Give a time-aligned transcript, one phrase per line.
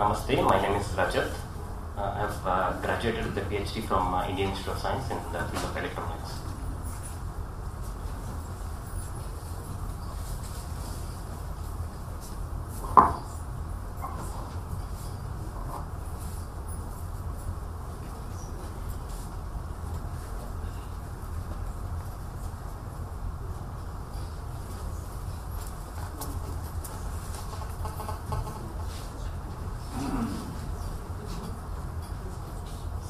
[0.00, 1.30] Namaste, my name is Rajat.
[1.94, 5.18] Uh, I have uh, graduated with a PhD from uh, Indian Institute of Science in
[5.30, 6.40] the field of electronics.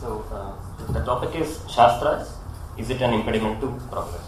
[0.01, 2.37] So, uh, the topic is Shastras.
[2.77, 4.27] Is it an impediment to progress?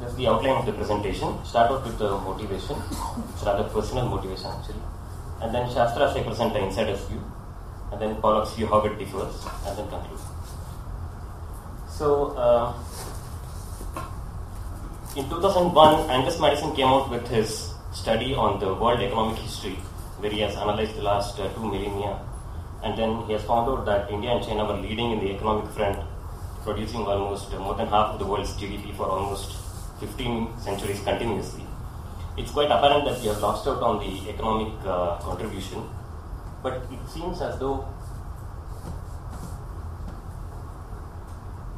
[0.00, 1.44] That's the outline of the presentation.
[1.44, 2.76] Start off with the motivation.
[3.32, 4.84] It's rather personal motivation actually.
[5.42, 7.20] And then Shastras I present the insider's view.
[7.90, 9.44] And then Pollock's view how it differs.
[9.66, 10.20] And then conclude.
[11.88, 12.72] So, uh,
[15.16, 19.78] in 2001, Angus Maddison came out with his study on the world economic history,
[20.20, 22.20] where he has analyzed the last uh, two millennia.
[22.82, 25.70] And then he has found out that India and China were leading in the economic
[25.72, 25.98] front,
[26.62, 29.56] producing almost uh, more than half of the world's GDP for almost
[30.00, 31.64] 15 centuries continuously.
[32.36, 35.84] It's quite apparent that we have lost out on the economic uh, contribution,
[36.62, 37.86] but it seems as though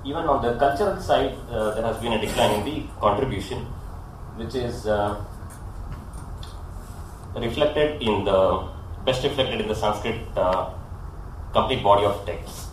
[0.04, 3.58] even on the cultural side, uh, there has been a decline in the contribution,
[4.36, 5.24] which is uh,
[7.34, 8.68] reflected in the
[9.04, 10.70] best reflected in the Sanskrit uh,
[11.52, 12.68] complete body of texts.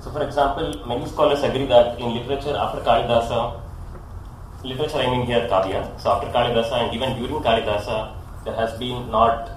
[0.00, 3.60] So, for example, many scholars agree that in literature after Kalidasa,
[4.62, 9.10] literature I mean here Kavya, so after Kalidasa and even during Kalidasa, there has been
[9.10, 9.50] not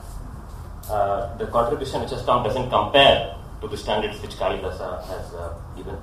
[0.90, 5.54] uh, the contribution which has come doesn't compare to the standards which Kalidasa has uh,
[5.76, 5.98] given.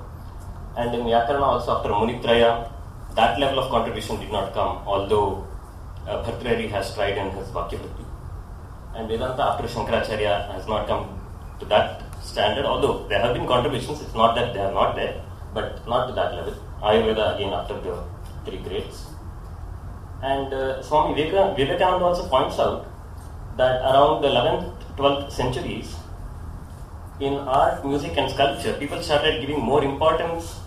[0.77, 2.71] And in Vyakarana also after Munitraya,
[3.15, 5.47] that level of contribution did not come, although
[6.07, 8.05] uh, Bhartrihari has tried in his Vakyavritti.
[8.95, 11.21] And Vedanta after Shankaracharya has not come
[11.61, 15.23] to that standard, although there have been contributions, it's not that they are not there,
[15.53, 16.55] but not to that level.
[16.83, 18.03] Ayurveda again after the
[18.45, 19.07] three grades.
[20.23, 22.87] And uh, Swami Viveka- Vivekananda also points out
[23.57, 25.95] that around the 11th, 12th centuries,
[27.21, 30.61] in art, music, and sculpture, people started giving more importance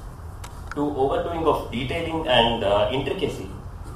[0.75, 3.50] to overdoing of detailing and uh, intricacy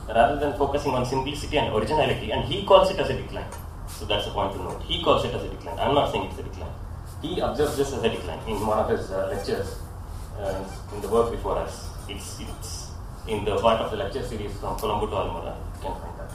[0.08, 3.50] rather than focusing on simplicity and originality, and he calls it as a decline.
[3.88, 4.82] So that's a point to note.
[4.84, 5.78] He calls it as a decline.
[5.80, 6.74] I'm not saying it's a decline.
[7.22, 9.78] He observes this as a decline in one of his uh, lectures
[10.40, 10.64] uh,
[10.96, 11.88] in the work before us.
[12.10, 12.88] It's, it's
[13.28, 15.56] in the part of the lecture series from Colombo to Almora.
[15.76, 16.32] You can find that.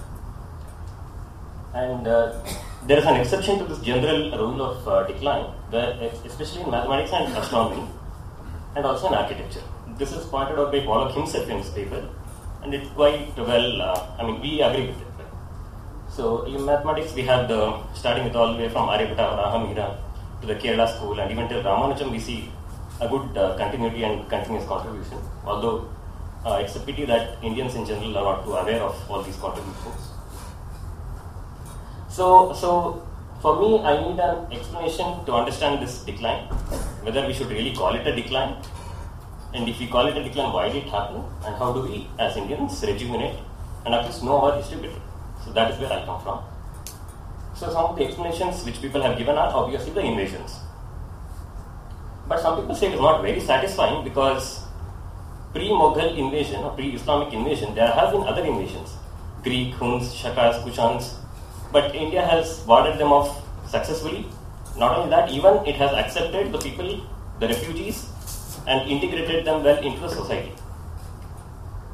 [1.74, 2.44] And uh,
[2.86, 5.92] there is an exception to this general rule of uh, decline, where,
[6.24, 7.88] especially in mathematics and astronomy,
[8.76, 9.62] and also in architecture.
[9.98, 12.08] This is pointed out by Pollock himself in his paper,
[12.66, 15.06] and it's quite well, uh, I mean, we agree with it.
[16.08, 17.60] So, in mathematics, we have the
[17.94, 19.98] starting with all the way from Aryabhatta Varahamihira
[20.40, 22.50] to the Kerala school, and even till Ramanujam, we see
[23.00, 25.18] a good uh, continuity and continuous contribution.
[25.44, 25.88] Although
[26.44, 29.36] uh, it's a pity that Indians in general are not too aware of all these
[29.36, 30.10] contributions.
[32.08, 33.06] So, so
[33.42, 36.44] for me, I need an explanation to understand this decline,
[37.04, 38.56] whether we should really call it a decline,
[39.56, 42.08] and if we call it a decline, why did it happen, and how do we,
[42.18, 43.38] as Indians, rejuvenate
[43.86, 45.00] and at least know our history better.
[45.44, 46.44] So that is where I come from.
[47.54, 50.56] So some of the explanations which people have given are obviously the invasions.
[52.28, 54.64] But some people say it is not very satisfying because
[55.52, 58.92] pre-Mughal invasion or pre-Islamic invasion, there have been other invasions.
[59.42, 61.14] Greek, Huns, Shakas, Kushans.
[61.72, 64.26] But India has warded them off successfully.
[64.76, 67.00] Not only that, even it has accepted the people,
[67.40, 68.10] the refugees,
[68.66, 70.52] and integrated them well into the society.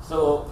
[0.03, 0.51] So,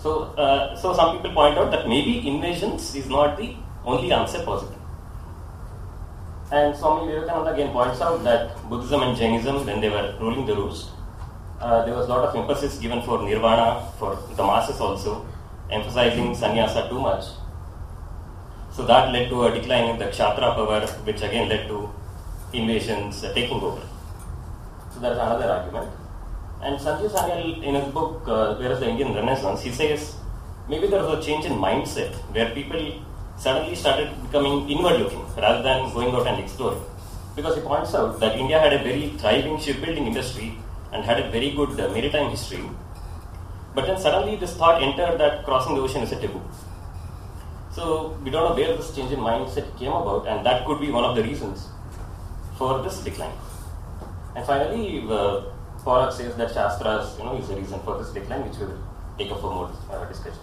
[0.00, 4.42] so, uh, so some people point out that maybe invasions is not the only answer
[4.42, 4.74] possible.
[6.50, 10.54] And Swami Vivekananda again points out that Buddhism and Jainism, when they were ruling the
[10.54, 10.90] roost,
[11.60, 15.26] uh, there was a lot of emphasis given for nirvana, for the masses also,
[15.70, 17.24] emphasizing sannyasa too much.
[18.72, 21.90] So that led to a decline in the kshatriya power, which again led to
[22.52, 23.82] invasions uh, taking over.
[24.92, 25.90] So that's another argument.
[26.62, 30.16] And Sanjeev Sanyal, in his book, uh, Where is the Indian Renaissance, he says
[30.68, 33.02] maybe there was a change in mindset where people
[33.36, 36.82] suddenly started becoming inward looking rather than going out and exploring.
[37.36, 40.58] Because he points out that India had a very thriving shipbuilding industry
[40.92, 42.68] and had a very good uh, maritime history.
[43.74, 46.42] But then suddenly this thought entered that crossing the ocean is a taboo.
[47.70, 50.90] So we don't know where this change in mindset came about, and that could be
[50.90, 51.68] one of the reasons
[52.56, 53.36] for this decline.
[54.36, 55.42] And finally, uh,
[55.84, 58.78] Pollock says that Shastras, you know, is the reason for this decline, which we will
[59.16, 60.40] take up for more uh, discussion.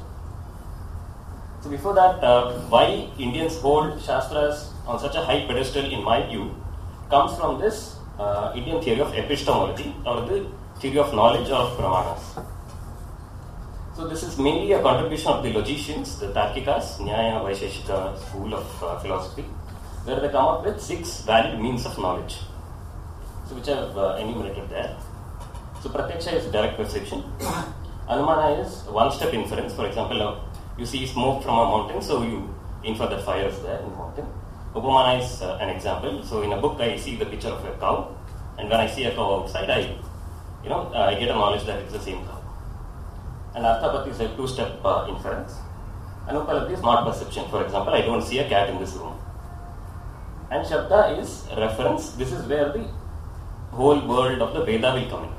[1.61, 6.25] So before that, uh, why Indians hold Shastras on such a high pedestal, in my
[6.27, 6.55] view,
[7.09, 10.47] comes from this uh, Indian theory of epistemology or the
[10.79, 12.45] theory of knowledge of pramanas.
[13.95, 18.83] So this is mainly a contribution of the logicians, the Tarkikas, Nyaya Vaisheshika school of
[18.83, 19.43] uh, philosophy,
[20.03, 22.39] where they come up with six valid means of knowledge,
[23.47, 24.95] so which I have uh, enumerated there.
[25.81, 27.23] So Pratyaksha is direct perception.
[28.09, 29.73] Anumana is one-step inference.
[29.73, 30.39] For example, uh,
[30.77, 32.53] you see smoke from a mountain, so you
[32.83, 34.25] infer that fire is there in the mountain.
[34.73, 36.23] Upamana is uh, an example.
[36.23, 38.15] So in a book, I see the picture of a cow,
[38.57, 39.79] and when I see a cow outside, I,
[40.63, 42.41] you know, uh, I get a knowledge that it's the same cow.
[43.55, 45.53] And Arthapatti is a two-step uh, inference.
[46.27, 47.47] Anupalabdhi is not perception.
[47.49, 49.17] For example, I don't see a cat in this room.
[50.51, 52.09] And Shabda is reference.
[52.13, 52.85] This is where the
[53.79, 55.33] whole world of the Veda will come in.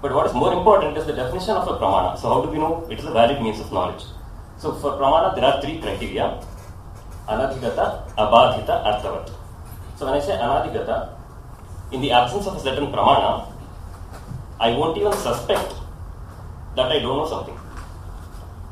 [0.00, 2.16] But what is more important is the definition of a pramana.
[2.18, 4.04] So how do we know it is a valid means of knowledge?
[4.58, 6.26] So for pramana, there are three criteria:
[7.28, 7.86] anadhigata,
[8.16, 9.30] abadhita, arthavat.
[9.96, 10.98] So when I say anadhigata,
[11.92, 13.52] in the absence of a certain pramana,
[14.60, 15.74] I won't even suspect
[16.76, 17.58] that I don't know something.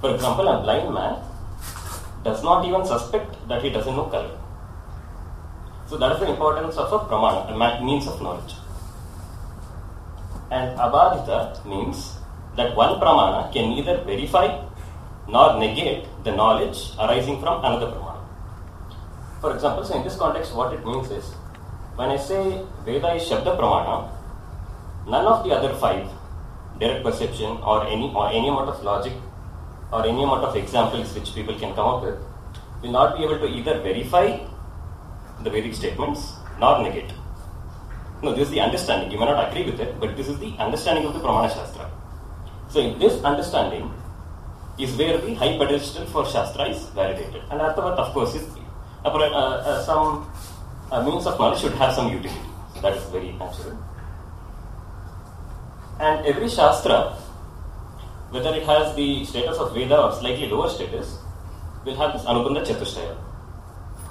[0.00, 1.22] For example, a blind man
[2.24, 4.38] does not even suspect that he doesn't know color.
[5.88, 8.54] So that is the importance of a pramana, a means of knowledge.
[10.50, 12.16] And abadhita means
[12.56, 14.64] that one pramana can neither verify
[15.28, 18.24] nor negate the knowledge arising from another pramana.
[19.40, 21.24] For example, so in this context, what it means is
[21.94, 24.10] when I say Veda is Shabda Pramana,
[25.06, 26.08] none of the other five,
[26.80, 29.12] direct perception or any or any amount of logic
[29.92, 32.18] or any amount of examples which people can come up with,
[32.82, 34.38] will not be able to either verify
[35.42, 37.12] the Vedic statements nor negate.
[38.22, 39.10] No, this is the understanding.
[39.10, 41.90] You may not agree with it, but this is the understanding of the Pramana Shastra.
[42.68, 43.92] So, in this understanding
[44.78, 47.42] is where the high pedestal for Shastra is validated.
[47.50, 48.44] And Arthavat, of course, is
[49.04, 50.30] uh, uh, some
[50.90, 52.40] uh, means of knowledge should have some utility.
[52.74, 53.78] So, that is very natural.
[56.00, 57.16] And every Shastra,
[58.30, 61.18] whether it has the status of Veda or slightly lower status,
[61.84, 63.16] will have this Anubandha Chatushtaya,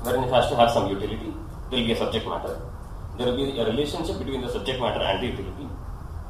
[0.06, 1.34] wherein it has to have some utility.
[1.69, 2.56] There will be a subject matter
[3.18, 5.68] there will be a relationship between the subject matter and the utility.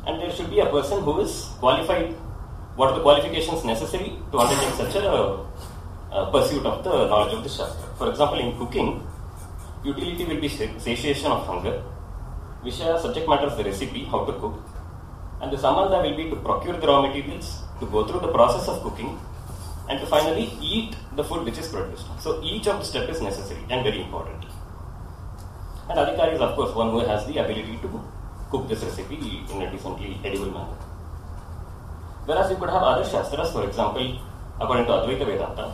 [0.06, 2.14] And there should be a person who is qualified.
[2.76, 5.46] What are the qualifications necessary to undertake such a,
[6.12, 7.88] a pursuit of the knowledge of the Shastra?
[7.98, 9.02] For example, in cooking,
[9.84, 11.82] utility will be satiation of hunger.
[12.64, 14.60] Vishaya subject matter is the recipe, how to cook.
[15.42, 18.68] And the sambandha will be to procure the raw materials, to go through the process
[18.68, 19.20] of cooking,
[19.90, 22.06] and to finally eat the food which is produced.
[22.20, 24.46] So each of the step is necessary and very important.
[25.90, 28.02] And adhikari is, of course, one who has the ability to
[28.50, 30.78] cook this recipe in a decently edible manner.
[32.26, 34.20] Whereas you could have other shastras, for example,
[34.60, 35.74] according to Advaita Vedanta,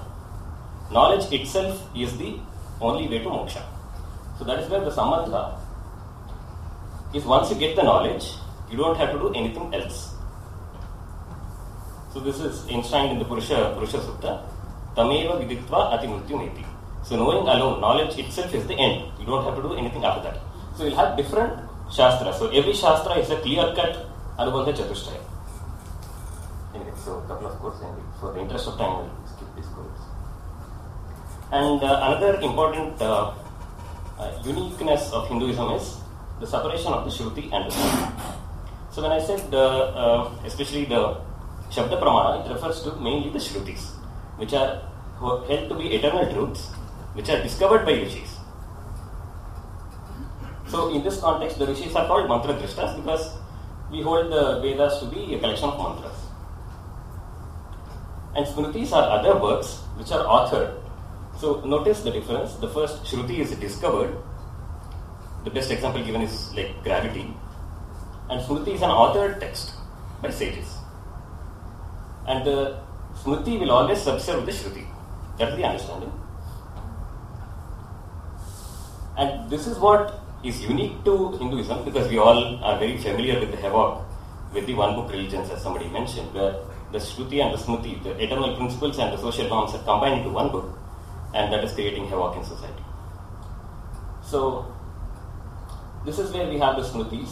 [0.92, 2.40] knowledge itself is the
[2.82, 3.64] only way to moksha.
[4.38, 5.60] So that is where the sambandha
[7.14, 8.34] is once you get the knowledge,
[8.70, 10.14] you don't have to do anything else.
[12.14, 14.44] So this is enshrined in the Purusha, Purusha Sukta.
[14.96, 16.66] Tameva viditva atimrutyumeti.
[17.04, 19.12] So knowing alone, knowledge itself is the end.
[19.20, 20.42] You don't have to do anything after that.
[20.76, 21.58] So you'll have different
[21.90, 22.38] shastras.
[22.38, 25.22] So every shastra is a clear-cut Anubandha Chatushtaya.
[26.76, 29.66] Anyway, so a couple of quotes, and for the interest of time, I'll skip these
[29.68, 30.02] quotes.
[31.52, 33.34] And uh, another important uh,
[34.20, 35.98] uh, uniqueness of Hinduism is
[36.40, 38.36] the separation of the Shruti and the Smriti.
[38.92, 41.18] So when I said, uh, especially the
[41.72, 43.92] Shabda Pramana, it refers to mainly the Shrutis,
[44.38, 44.82] which are
[45.20, 46.70] held to be eternal truths
[47.14, 48.38] which are discovered by rishis.
[50.68, 53.38] So, in this context, the rishis are called mantra drishtas because
[53.92, 56.18] we hold the Vedas to be a collection of mantras.
[58.36, 60.82] And Smritis are other works which are authored.
[61.38, 62.56] So, notice the difference.
[62.56, 64.16] The first Shruti is discovered.
[65.44, 67.34] The best example given is like gravity.
[68.30, 69.74] And Smriti is an authored text
[70.22, 70.81] by sages.
[72.28, 72.80] And the
[73.16, 74.86] Smriti will always subserve the Shruti.
[75.38, 76.12] That's the understanding.
[79.18, 83.52] And this is what is unique to Hinduism because we all are very familiar with
[83.52, 84.06] the havoc
[84.54, 86.56] with the one book religions, as somebody mentioned, where
[86.92, 90.30] the Shruti and the Smriti, the eternal principles and the social norms are combined into
[90.30, 90.78] one book,
[91.34, 92.84] and that is creating havoc in society.
[94.24, 94.74] So,
[96.06, 97.30] this is where we have the Smritis,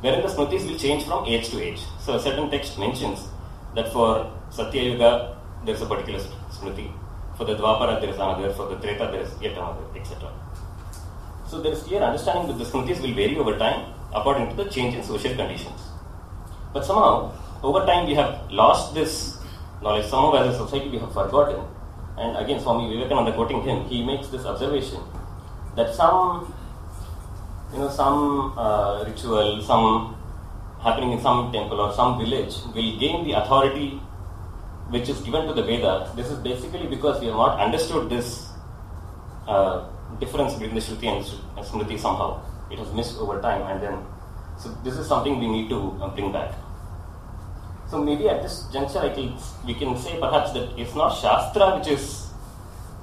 [0.00, 1.80] wherein the Smritis will change from age to age.
[2.00, 3.28] So, a certain text mentions
[3.74, 6.92] that for Satya Yuga there is a particular Smriti,
[7.36, 10.30] for the Dwapara there is another, for the Treta there is yet another, etc.
[11.48, 14.70] So there is clear understanding that the smritis will vary over time according to the
[14.70, 15.80] change in social conditions.
[16.72, 19.38] But somehow, over time, we have lost this
[19.82, 21.64] knowledge somehow as a society we have forgotten.
[22.16, 25.00] And again, Swami Vivekananda quoting him, he makes this observation
[25.76, 26.54] that some,
[27.72, 30.16] you know, some uh, ritual, some
[30.82, 34.00] happening in some temple or some village will gain the authority
[34.90, 36.12] which is given to the Veda.
[36.16, 38.48] This is basically because we have not understood this
[39.46, 39.86] uh,
[40.20, 41.24] difference between the Shruti and
[41.64, 42.42] Smriti somehow.
[42.70, 43.98] It has missed over time, and then
[44.58, 46.54] so this is something we need to uh, bring back.
[47.90, 49.12] So maybe at this juncture, I
[49.66, 52.28] we can say perhaps that it's not Shastra which is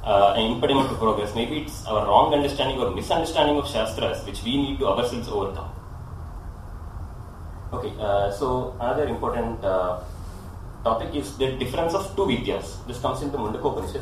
[0.03, 1.35] uh, an impediment to progress.
[1.35, 5.69] Maybe it's our wrong understanding or misunderstanding of Shastras which we need to ourselves overcome.
[7.71, 10.01] Okay, uh, so another important uh,
[10.83, 12.85] topic is the difference of two Vidyas.
[12.87, 14.01] This comes into Mundaka Upanishad.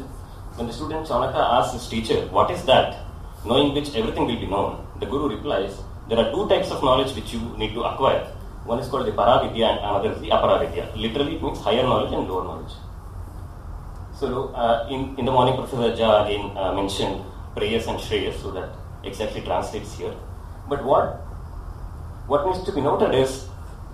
[0.55, 3.07] When the student Shaunaka asks his teacher, What is that?
[3.45, 5.77] knowing which everything will be known, the Guru replies,
[6.09, 8.23] There are two types of knowledge which you need to acquire.
[8.65, 10.95] One is called the Paravidya and another is the Aparavidya.
[10.95, 12.73] Literally, it means higher knowledge and lower knowledge.
[14.19, 17.23] So, uh, in, in the morning, Professor Jha again uh, mentioned
[17.55, 18.69] Preyas and Shreyas, so that
[19.03, 20.13] exactly translates here.
[20.67, 21.21] But what
[22.27, 23.47] what needs to be noted is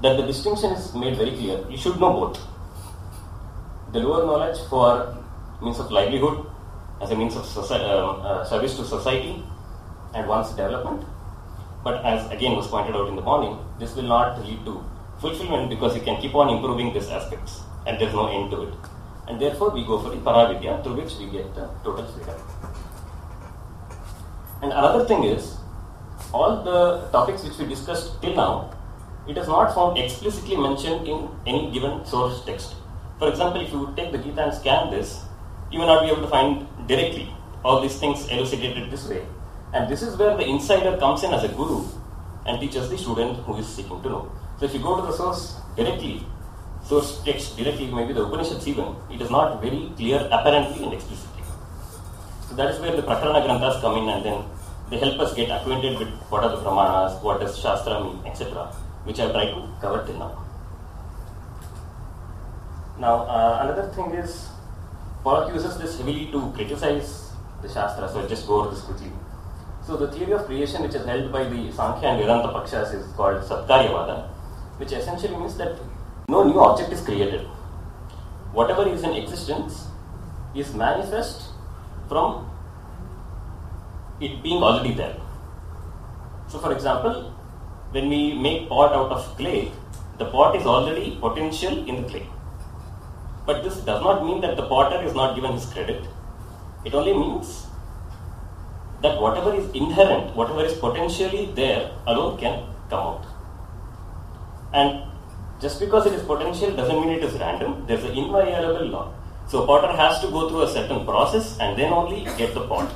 [0.03, 1.63] that the distinction is made very clear.
[1.69, 2.39] You should know both.
[3.93, 5.17] The lower knowledge for
[5.61, 6.45] means of livelihood,
[7.01, 9.41] as a means of um, uh, service to society
[10.13, 11.05] and one's development.
[11.85, 14.83] But as again was pointed out in the morning, this will not lead to
[15.19, 18.73] fulfillment because you can keep on improving these aspects and there's no end to it.
[19.29, 22.35] And therefore, we go for the Paravidya through which we get the total freedom.
[24.61, 25.55] And another thing is,
[26.33, 28.73] all the topics which we discussed till now,
[29.27, 32.75] it is not found explicitly mentioned in any given source text.
[33.19, 35.23] For example, if you take the Gita and scan this,
[35.71, 39.23] you will not be able to find directly all these things elucidated this way.
[39.73, 41.87] And this is where the insider comes in as a guru
[42.45, 44.31] and teaches the student who is seeking to know.
[44.59, 46.25] So if you go to the source directly,
[46.83, 51.43] source text directly, maybe the Upanishads even, it is not very clear apparently and explicitly.
[52.49, 54.43] So that is where the Prakarana Granthas come in and then
[54.89, 58.71] they help us get acquainted with what are the Pramanas, what does Shastra mean, etc.,
[59.03, 60.43] which I have tried to cover till now.
[62.99, 64.49] Now, uh, another thing is,
[65.23, 67.31] Pollock uses this heavily to criticize
[67.61, 69.11] the Shastra, so I'll just go over this quickly.
[69.85, 73.11] So, the theory of creation, which is held by the Sankhya and Vedanta Pakshas, is
[73.13, 74.27] called Satkaryavada,
[74.77, 75.77] which essentially means that
[76.29, 77.41] no new object is created.
[78.53, 79.87] Whatever is in existence
[80.55, 81.49] is manifest
[82.07, 82.49] from
[84.21, 85.17] it being already there.
[86.47, 87.33] So, for example,
[87.93, 89.71] when we make pot out of clay,
[90.17, 92.27] the pot is already potential in the clay.
[93.45, 96.03] But this does not mean that the potter is not given his credit.
[96.85, 97.67] It only means
[99.03, 103.25] that whatever is inherent, whatever is potentially there, alone can come out.
[104.73, 105.03] And
[105.61, 107.85] just because it is potential doesn't mean it is random.
[107.85, 109.13] There's an inviolable law.
[109.47, 112.91] So potter has to go through a certain process and then only get the pot.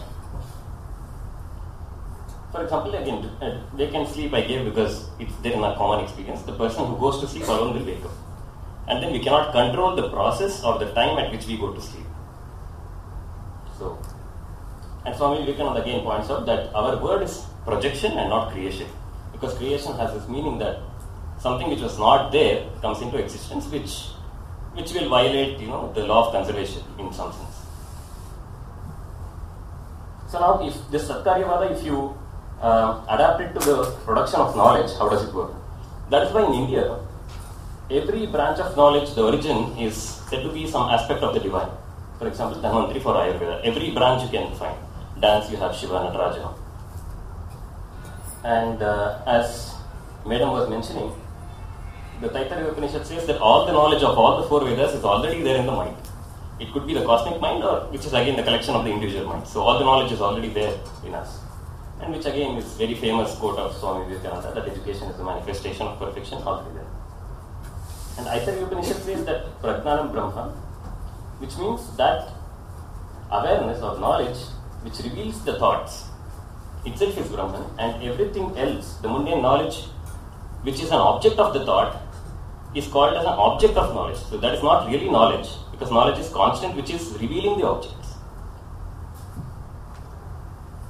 [2.58, 6.04] For example, again, uh, they can sleep, I gave because it's there in a common
[6.04, 6.42] experience.
[6.42, 8.10] The person who goes to sleep alone will wake up.
[8.88, 11.80] And then we cannot control the process or the time at which we go to
[11.80, 12.08] sleep.
[13.78, 14.02] So,
[15.06, 18.88] and Swami Vivekananda again points out that our word is projection and not creation.
[19.34, 20.80] Because creation has this meaning that
[21.38, 24.18] something which was not there comes into existence, which
[24.74, 27.62] which will violate, you know, the law of conservation in some sense.
[30.28, 32.18] So now, if this Satkaryavada, if you
[32.62, 35.52] uh, to the production of knowledge, how does it work?
[36.10, 37.00] That is why in India,
[37.92, 41.70] every branch of knowledge, the origin is said to be some aspect of the divine.
[42.20, 44.78] For example, Dhanvantri for Ayurveda, every branch you can find.
[45.20, 46.54] Dance, you have Shiva Nataraja.
[48.44, 49.76] And uh, as
[50.26, 51.12] Madam was mentioning,
[52.22, 55.44] the Taittiriya Upanishad says that all the knowledge of all the four Vedas is already
[55.44, 55.96] there in the mind.
[56.60, 59.28] It could be the cosmic mind, or which is again the collection of the individual
[59.28, 59.48] mind.
[59.48, 61.40] So all the knowledge is already there in us.
[62.00, 65.88] And which again is very famous quote of Swami Vivekananda that education is the manifestation
[65.88, 66.88] of perfection already there.
[68.18, 70.50] And Aitareya Upanishad says that Prajnanam Brahma,
[71.40, 72.34] which means that
[73.32, 74.38] awareness or knowledge
[74.84, 76.06] which reveals the thoughts
[76.86, 79.86] itself is Brahman, and everything else, the mundane knowledge
[80.64, 82.02] which is an object of the thought,
[82.74, 84.18] is called as an object of knowledge.
[84.18, 88.07] So that is not really knowledge, because knowledge is constant, which is revealing the objects.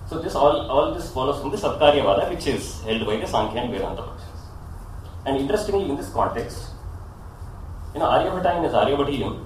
[0.10, 3.64] So this all, all this follows from the Satkaryavada, which is held by the Sankhya
[3.64, 4.40] and Vedanta Pakshas.
[5.26, 6.70] And interestingly, in this context,
[7.94, 9.46] you know, Aryabhata in his Aryabhatiyam,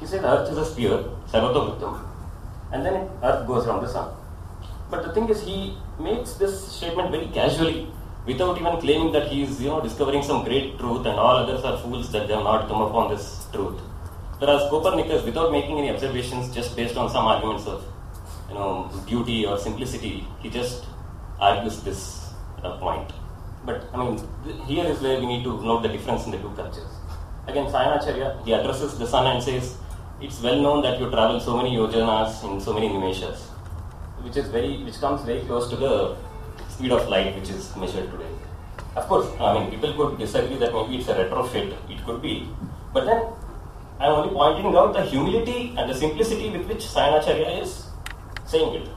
[0.00, 2.02] he said Earth is a sphere, Sarvatavrittam,
[2.72, 4.08] and then Earth goes around the sun.
[4.90, 7.88] But the thing is, he makes this statement very casually,
[8.26, 11.62] without even claiming that he is, you know, discovering some great truth and all others
[11.62, 13.78] are fools that they have not come upon this truth.
[14.38, 17.84] Whereas Copernicus, without making any observations, just based on some arguments of
[18.52, 20.84] you know beauty or simplicity, he just
[21.40, 22.30] argues this
[22.62, 23.12] uh, point.
[23.64, 26.38] But I mean, th- here is where we need to note the difference in the
[26.38, 26.92] two cultures.
[27.46, 29.76] Again, Sayanacharya, he addresses the sun and says,
[30.20, 33.40] it's well known that you travel so many yojanas in so many nimeshas,
[34.24, 36.16] which is very, which comes very close to the
[36.68, 38.30] speed of light which is measured today.
[38.96, 42.48] Of course, I mean, people could disagree that maybe it's a retrofit, it could be,
[42.92, 43.24] but then
[43.98, 47.86] I'm only pointing out the humility and the simplicity with which Sayanacharya is
[48.52, 48.88] saying it.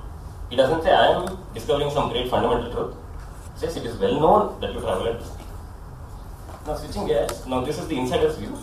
[0.49, 2.95] He doesn't say, I am discovering some great fundamental truth.
[3.53, 5.45] He says, it is well known that you travel at this speed.
[6.67, 8.57] Now, switching gears, now this is the insider's view.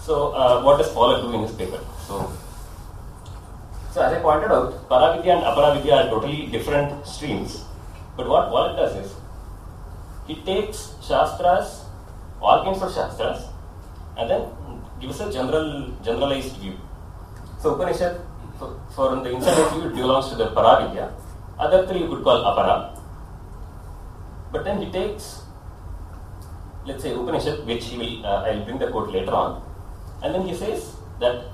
[0.00, 1.80] So, uh, what does Pollock do in his paper?
[2.06, 2.32] So,
[3.92, 7.62] so as I pointed out, Paravidya and Aparavidya are totally different streams.
[8.16, 9.14] But what Pollock does is,
[10.26, 11.84] he takes Shastras,
[12.40, 13.44] all kinds of Shastras,
[14.16, 14.48] and then
[15.00, 16.78] gives a general, generalized view.
[17.60, 18.20] So Upanishad,
[18.58, 21.12] for, for the insider view, it belongs to the Paravidya.
[21.58, 22.98] Other three you could call Apara.
[24.52, 25.42] But then he takes,
[26.84, 29.62] let's say Upanishad, which he will, uh, I'll bring the quote later on,
[30.22, 31.44] and then he says that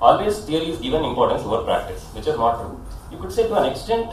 [0.00, 2.80] always theory is given importance over practice, which is not true.
[3.10, 4.12] You could say to an extent,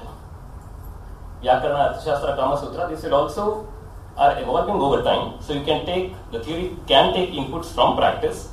[1.44, 3.68] Vyakarana, Arthashastra, Kama Sutra, these will also
[4.16, 5.42] are evolving over time.
[5.42, 8.50] So you can take, the theory can take inputs from practice,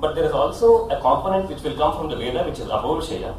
[0.00, 3.36] but there is also a component which will come from the Veda, which is Apaurushaya.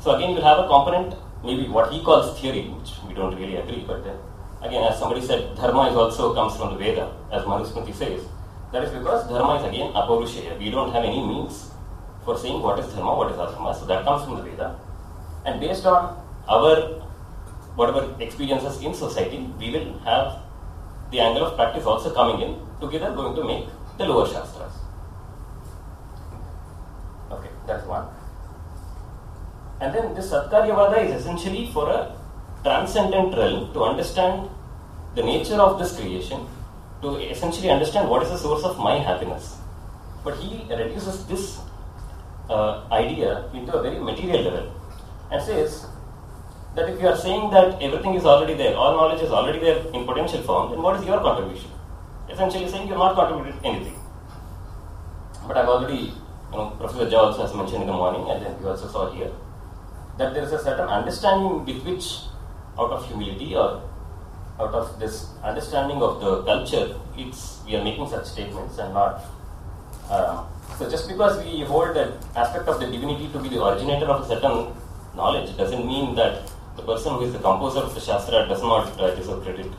[0.00, 3.56] So again, you'll have a component, maybe what he calls theory, which we don't really
[3.56, 4.16] agree, but uh,
[4.66, 8.24] again, as somebody said, Dharma is also comes from the Veda, as Manusmriti says.
[8.72, 10.58] That is because Dharma is again Apaurushaya.
[10.58, 11.70] We don't have any means
[12.24, 13.78] for saying what is Dharma, what is Adharma.
[13.78, 14.78] So that comes from the Veda.
[15.44, 16.16] And based on
[16.48, 17.00] our
[17.76, 20.42] whatever experiences in society, we will have
[21.10, 23.66] the angle of practice also coming in, together going to make
[23.98, 24.72] the lower Shastras.
[27.70, 28.06] That's one.
[29.80, 32.16] And then this Satkaryavada is essentially for a
[32.64, 34.50] transcendent realm to understand
[35.14, 36.46] the nature of this creation,
[37.02, 39.56] to essentially understand what is the source of my happiness.
[40.24, 41.60] But he reduces this
[42.48, 44.74] uh, idea into a very material level
[45.30, 45.86] and says
[46.74, 49.78] that if you are saying that everything is already there, all knowledge is already there
[49.94, 51.70] in potential form, then what is your contribution?
[52.28, 53.98] Essentially saying you are not contributed anything.
[55.46, 56.12] But I've already,
[56.50, 59.30] Professor Jha also has mentioned in the morning, and then we also saw here,
[60.18, 62.24] that there is a certain understanding with which,
[62.78, 63.82] out of humility or
[64.58, 69.22] out of this understanding of the culture, it's we are making such statements and not.
[70.10, 70.44] Uh,
[70.76, 74.22] so just because we hold that aspect of the divinity to be the originator of
[74.22, 74.74] a certain
[75.14, 78.98] knowledge doesn't mean that the person who is the composer of the Shastra does not
[79.00, 79.70] uh, deserve credit.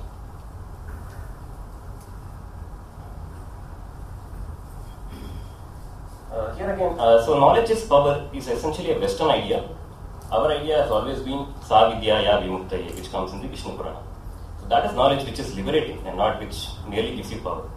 [6.81, 9.69] Again, uh, so knowledge is power is essentially a Western idea.
[10.31, 14.01] Our idea has always been Sa Vidya Ya Vimuktaye, which comes in the Vishnu Purana.
[14.59, 17.69] So that is knowledge which is liberating and not which merely gives you power.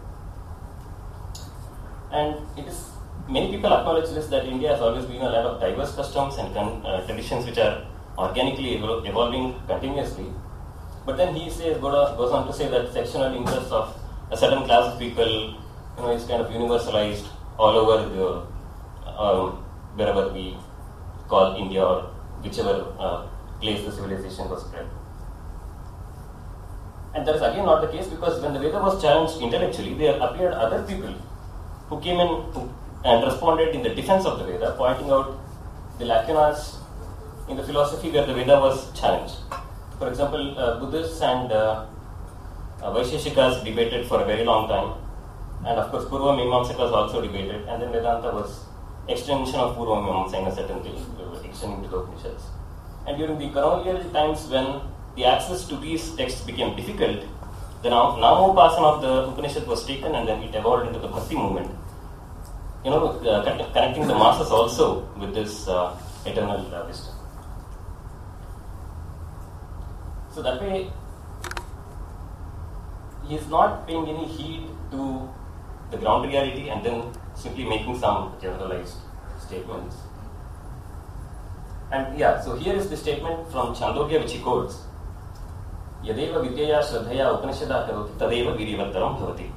[2.11, 2.89] And it is
[3.27, 6.53] many people acknowledge this that India has always been a land of diverse customs and
[6.53, 7.85] con- uh, traditions which are
[8.17, 10.27] organically evol- evolving continuously.
[11.05, 13.95] But then he says goes goes on to say that sectional interests of
[14.31, 15.31] a certain class of people,
[15.97, 17.27] you know, is kind of universalized
[17.59, 18.55] all over the
[19.05, 19.63] um,
[19.95, 20.57] wherever we
[21.27, 22.11] call India or
[22.43, 23.27] whichever uh,
[23.61, 24.87] place the civilization was spread.
[27.13, 30.19] And that is again not the case because when the Veda was challenged intellectually, there
[30.19, 31.13] appeared other people
[31.87, 32.69] who came in
[33.05, 35.39] and responded in the defense of the Veda, pointing out
[35.97, 36.75] the lacunas
[37.47, 39.35] in the philosophy where the Veda was challenged.
[39.97, 41.85] For example, uh, Buddhists and uh,
[42.81, 44.99] uh, Vaisheshikas debated for a very long time,
[45.65, 48.64] and of course, Purva Mimamsakas also debated, and then Vedanta was
[49.07, 50.79] extension of Purva Mimamsa in a certain
[51.43, 52.43] extending to the Upanishads.
[53.07, 54.81] And during the colonial times when
[55.15, 57.21] the access to these texts became difficult,
[57.83, 61.35] the Nam- Namopasana of the Upanishad was taken and then it evolved into the Bhakti
[61.35, 61.69] movement.
[62.83, 67.13] You know, uh, connecting the masses also with this uh, eternal uh, wisdom.
[70.31, 70.91] So that way,
[73.27, 75.29] he is not paying any heed to
[75.91, 78.95] the ground reality and then simply making some generalized
[79.39, 79.95] statements.
[81.91, 84.77] And yeah, so here is the statement from Chandogya which he quotes.
[86.03, 89.51] Yadeva Vidyaya Shraddhaya Upanishada Karoti Tadeva Viryavattaram Bhavati.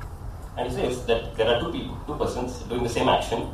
[0.57, 3.49] And he says that there are two people, two persons doing the same action,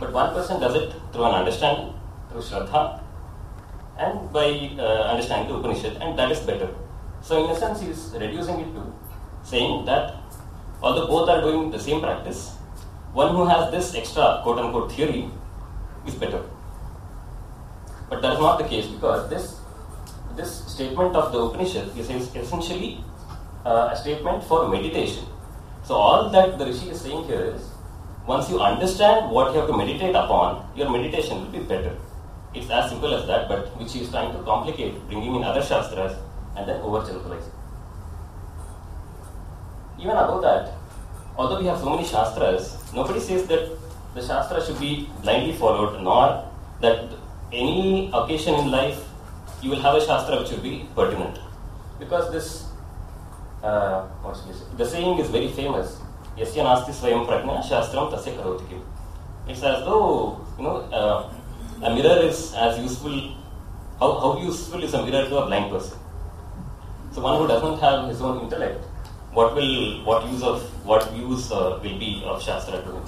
[0.00, 1.94] but one person does it through an understanding,
[2.30, 3.00] through Shraddha,
[3.98, 6.70] and by uh, understanding the Upanishad, and that is better.
[7.20, 8.92] So in a sense, he is reducing it to
[9.42, 10.14] saying that
[10.82, 12.57] although both are doing the same practice,
[13.12, 15.30] one who has this extra quote unquote theory
[16.06, 16.42] is better.
[18.08, 19.60] But that is not the case because this
[20.36, 23.04] this statement of the Upanishad is essentially
[23.64, 25.24] uh, a statement for meditation.
[25.84, 27.70] So all that the Rishi is saying here is
[28.26, 31.96] once you understand what you have to meditate upon, your meditation will be better.
[32.54, 35.62] It's as simple as that, but which he is trying to complicate, bringing in other
[35.62, 36.16] shastras
[36.56, 37.52] and then overgeneralizing.
[39.98, 40.74] Even above that,
[41.36, 43.70] although we have so many shastras, nobody says that
[44.14, 46.48] the shastra should be blindly followed, nor
[46.80, 47.10] that
[47.52, 48.98] any occasion in life
[49.62, 51.38] you will have a shastra which will be pertinent.
[51.98, 52.66] Because this,
[53.62, 54.62] uh, what's this?
[54.76, 55.98] The saying is very famous.
[56.36, 58.80] Yasya nasti swayam prajna shastram tasya karoti
[59.48, 61.32] It's as though, you know, uh,
[61.82, 63.34] a mirror is as useful,
[63.98, 65.98] how, how useful is a mirror to a blind person?
[67.12, 68.84] So one who doesn't have his own intellect,
[69.32, 73.06] what will, what use of, what use uh, will be of shastra to him?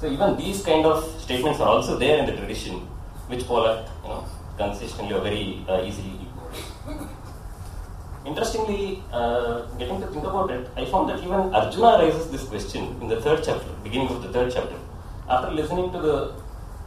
[0.00, 2.80] So even these kind of statements are also there in the tradition,
[3.28, 4.24] which Pollock, you know,
[4.58, 6.28] consistently or very uh, easily.
[8.26, 12.96] Interestingly, uh, getting to think about it, I found that even Arjuna raises this question
[13.00, 14.76] in the third chapter, beginning of the third chapter.
[15.28, 16.34] After listening to the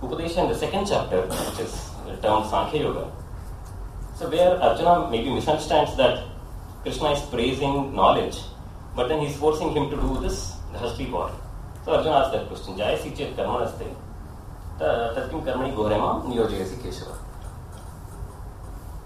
[0.02, 3.12] Upadesha in the second chapter, which is termed Sankhya Yoga,
[4.16, 6.24] so where Arjuna maybe misunderstands that
[6.88, 8.38] Krishna is praising knowledge,
[8.96, 11.30] but then he's forcing him to do this Dhasti war.
[11.84, 13.94] So Arjuna asks that question, Jayasi chet karmanaste,
[14.80, 17.18] tatkim karmani gorema niyojayasi keshava.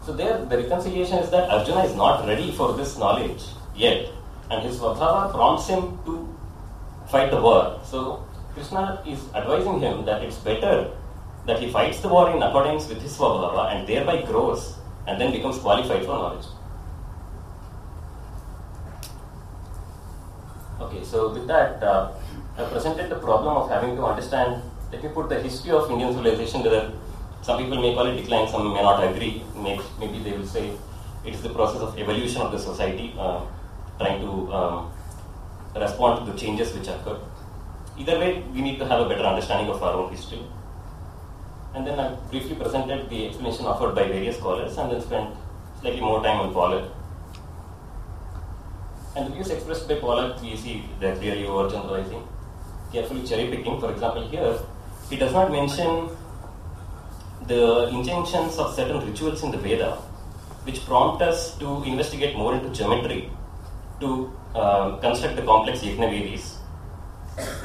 [0.06, 3.41] So there, the reconciliation is that Arjuna is not ready for this knowledge
[3.76, 4.10] yet,
[4.52, 6.30] and his Svabhava prompts him to
[7.10, 7.82] fight the war.
[7.84, 10.91] So Krishna is advising him that it's better
[11.48, 14.76] that he fights the war in accordance with his Svabhava and thereby grows
[15.08, 16.46] and then becomes qualified for knowledge.
[20.91, 22.12] Okay, so with that, uh,
[22.58, 24.62] I presented the problem of having to understand.
[24.91, 26.91] Let me put the history of Indian civilization there.
[27.41, 29.41] Some people may call it decline, some may not agree.
[29.56, 30.73] Maybe they will say
[31.25, 33.39] it is the process of evolution of the society, uh,
[33.99, 34.91] trying to um,
[35.73, 37.17] respond to the changes which occur.
[37.97, 40.43] Either way, we need to have a better understanding of our own history.
[41.73, 45.38] And then I briefly presented the explanation offered by various scholars and then spent
[45.80, 46.91] slightly more time on Pollock.
[49.15, 52.26] And the views expressed by Pollock, we see they're clearly overgeneralizing,
[52.93, 53.80] carefully cherry picking.
[53.80, 54.58] For example, here,
[55.10, 56.10] he does not mention
[57.47, 59.95] the injunctions of certain rituals in the Veda,
[60.63, 63.30] which prompt us to investigate more into geometry,
[64.00, 66.56] to uh, construct the complex Yajnavedis,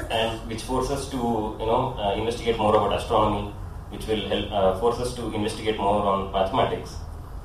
[0.09, 3.53] and which force us to you know uh, investigate more about astronomy,
[3.89, 6.95] which will help uh, force us to investigate more on mathematics.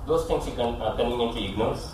[0.07, 1.93] Those things he con- uh, conveniently ignores.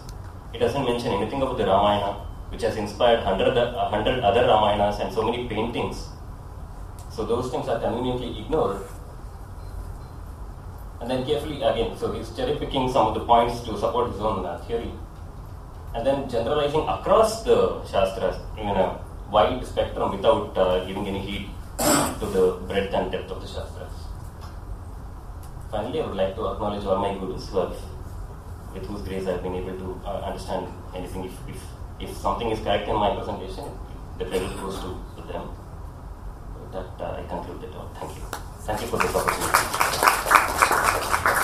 [0.53, 5.13] It doesn't mention anything about the Ramayana, which has inspired hundred hundred other Ramayanas and
[5.13, 6.09] so many paintings.
[7.11, 8.83] So those things are conveniently ignored.
[11.01, 14.21] And then carefully again, so he's cherry picking some of the points to support his
[14.21, 14.91] own uh, theory,
[15.95, 21.51] and then generalizing across the shastras in a wide spectrum without uh, giving any heed
[21.79, 23.93] to the breadth and depth of the Shastras.
[25.71, 27.77] Finally, I would like to acknowledge all my gurus who have,
[28.79, 31.25] with whose grace I've been able to uh, understand anything.
[31.25, 31.62] If, if,
[32.01, 33.64] if something is correct in my presentation,
[34.19, 34.97] the credit goes to,
[35.29, 35.51] them.
[36.73, 37.91] That uh, I conclude it all.
[37.99, 38.23] Thank you.
[38.61, 41.38] Thank you for this opportunity.